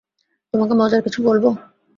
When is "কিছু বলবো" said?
1.03-1.49